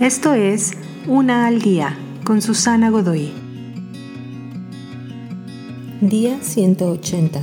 Esto 0.00 0.34
es 0.34 0.72
Una 1.06 1.46
al 1.46 1.62
Día 1.62 1.96
con 2.22 2.42
Susana 2.42 2.90
Godoy. 2.90 3.32
Día 6.02 6.36
180. 6.42 7.40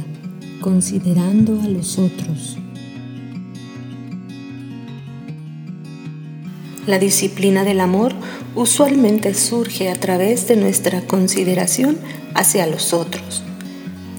Considerando 0.61 1.59
a 1.59 1.67
los 1.67 1.97
otros. 1.97 2.59
La 6.85 6.99
disciplina 6.99 7.63
del 7.63 7.79
amor 7.79 8.13
usualmente 8.53 9.33
surge 9.33 9.89
a 9.89 9.95
través 9.95 10.47
de 10.47 10.55
nuestra 10.55 11.01
consideración 11.01 11.97
hacia 12.35 12.67
los 12.67 12.93
otros. 12.93 13.41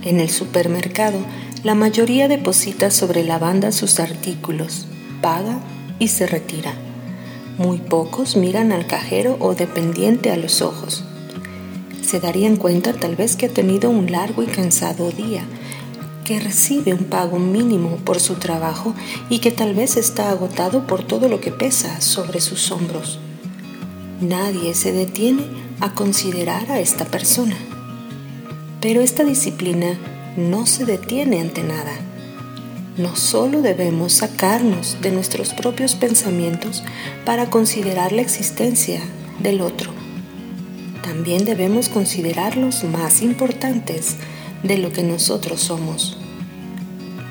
En 0.02 0.18
el 0.18 0.30
supermercado, 0.30 1.20
la 1.62 1.76
mayoría 1.76 2.26
deposita 2.26 2.90
sobre 2.90 3.22
la 3.22 3.38
banda 3.38 3.70
sus 3.70 4.00
artículos, 4.00 4.88
paga 5.22 5.60
y 6.00 6.08
se 6.08 6.26
retira. 6.26 6.74
Muy 7.58 7.78
pocos 7.78 8.36
miran 8.36 8.72
al 8.72 8.86
cajero 8.86 9.36
o 9.38 9.54
dependiente 9.54 10.32
a 10.32 10.36
los 10.36 10.60
ojos. 10.60 11.04
Se 12.02 12.18
darían 12.18 12.56
cuenta 12.56 12.92
tal 12.92 13.14
vez 13.14 13.36
que 13.36 13.46
ha 13.46 13.48
tenido 13.48 13.90
un 13.90 14.10
largo 14.10 14.42
y 14.42 14.46
cansado 14.46 15.12
día, 15.12 15.44
que 16.24 16.40
recibe 16.40 16.92
un 16.92 17.04
pago 17.04 17.38
mínimo 17.38 17.96
por 17.98 18.18
su 18.18 18.34
trabajo 18.34 18.94
y 19.30 19.38
que 19.38 19.52
tal 19.52 19.74
vez 19.74 19.96
está 19.96 20.30
agotado 20.30 20.86
por 20.88 21.04
todo 21.04 21.28
lo 21.28 21.40
que 21.40 21.52
pesa 21.52 22.00
sobre 22.00 22.40
sus 22.40 22.72
hombros. 22.72 23.20
Nadie 24.20 24.74
se 24.74 24.92
detiene 24.92 25.44
a 25.80 25.94
considerar 25.94 26.72
a 26.72 26.80
esta 26.80 27.04
persona. 27.04 27.56
Pero 28.80 29.00
esta 29.00 29.22
disciplina 29.22 29.98
no 30.36 30.66
se 30.66 30.84
detiene 30.84 31.40
ante 31.40 31.62
nada 31.62 31.92
no 32.96 33.16
solo 33.16 33.60
debemos 33.60 34.12
sacarnos 34.12 34.98
de 35.00 35.10
nuestros 35.10 35.52
propios 35.52 35.94
pensamientos 35.94 36.84
para 37.24 37.50
considerar 37.50 38.12
la 38.12 38.22
existencia 38.22 39.00
del 39.40 39.60
otro, 39.60 39.90
también 41.02 41.44
debemos 41.44 41.88
considerarlos 41.88 42.84
más 42.84 43.20
importantes 43.20 44.16
de 44.62 44.78
lo 44.78 44.92
que 44.92 45.02
nosotros 45.02 45.60
somos. 45.60 46.16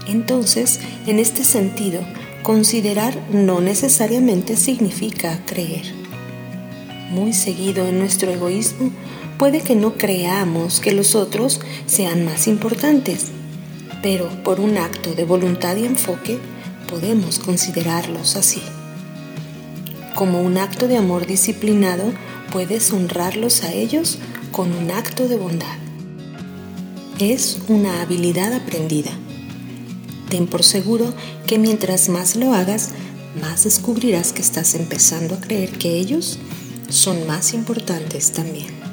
Entonces, 0.08 0.80
en 1.08 1.20
este 1.20 1.44
sentido, 1.44 2.02
considerar 2.44 3.16
no 3.32 3.62
necesariamente 3.62 4.58
significa 4.58 5.40
creer. 5.46 5.86
Muy 7.10 7.34
seguido 7.34 7.88
en 7.88 8.00
nuestro 8.00 8.32
egoísmo 8.32 8.92
puede 9.38 9.62
que 9.62 9.76
no 9.76 9.94
creamos 9.94 10.80
que 10.80 10.92
los 10.92 11.16
otros 11.16 11.62
sean 11.86 12.26
más 12.26 12.48
importantes 12.48 13.32
pero 14.04 14.30
por 14.44 14.60
un 14.60 14.78
acto 14.78 15.16
de 15.16 15.24
voluntad 15.24 15.78
y 15.78 15.86
enfoque 15.86 16.38
podemos 16.90 17.40
considerarlos 17.40 18.36
así. 18.36 18.62
Como 20.14 20.42
un 20.42 20.58
acto 20.58 20.88
de 20.88 20.98
amor 20.98 21.26
disciplinado, 21.26 22.14
puedes 22.52 22.92
honrarlos 22.92 23.64
a 23.64 23.72
ellos 23.72 24.20
con 24.52 24.74
un 24.74 24.92
acto 24.92 25.28
de 25.28 25.38
bondad. 25.38 25.78
Es 27.18 27.60
una 27.70 28.02
habilidad 28.02 28.54
aprendida. 28.54 29.12
Ten 30.30 30.48
por 30.48 30.64
seguro 30.64 31.14
que 31.48 31.58
mientras 31.58 32.10
más 32.10 32.36
lo 32.36 32.54
hagas, 32.54 32.92
más 33.42 33.64
descubrirás 33.64 34.34
que 34.34 34.42
estás 34.42 34.76
empezando 34.76 35.36
a 35.36 35.40
creer 35.40 35.72
que 35.72 35.98
ellos 35.98 36.40
son 36.90 37.26
más 37.26 37.54
importantes 37.54 38.34
también. 38.34 38.93